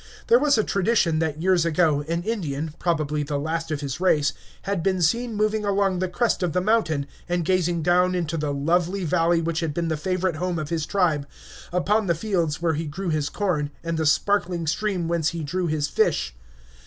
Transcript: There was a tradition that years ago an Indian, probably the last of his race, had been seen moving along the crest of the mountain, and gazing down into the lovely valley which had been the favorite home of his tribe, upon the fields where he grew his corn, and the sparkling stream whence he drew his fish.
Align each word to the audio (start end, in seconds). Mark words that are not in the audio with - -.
There 0.29 0.39
was 0.39 0.57
a 0.57 0.63
tradition 0.63 1.19
that 1.19 1.43
years 1.43 1.63
ago 1.63 2.01
an 2.07 2.23
Indian, 2.23 2.73
probably 2.79 3.21
the 3.21 3.37
last 3.37 3.69
of 3.69 3.81
his 3.81 3.99
race, 3.99 4.33
had 4.63 4.81
been 4.81 4.99
seen 4.99 5.35
moving 5.35 5.63
along 5.63 5.99
the 5.99 6.07
crest 6.07 6.41
of 6.41 6.53
the 6.53 6.59
mountain, 6.59 7.05
and 7.29 7.45
gazing 7.45 7.83
down 7.83 8.15
into 8.15 8.35
the 8.35 8.51
lovely 8.51 9.03
valley 9.05 9.41
which 9.43 9.59
had 9.59 9.75
been 9.75 9.89
the 9.89 9.95
favorite 9.97 10.37
home 10.37 10.57
of 10.57 10.69
his 10.69 10.87
tribe, 10.87 11.27
upon 11.71 12.07
the 12.07 12.15
fields 12.15 12.59
where 12.59 12.73
he 12.73 12.87
grew 12.87 13.09
his 13.09 13.29
corn, 13.29 13.69
and 13.83 13.99
the 13.99 14.07
sparkling 14.07 14.65
stream 14.65 15.07
whence 15.07 15.27
he 15.29 15.43
drew 15.43 15.67
his 15.67 15.87
fish. 15.87 16.33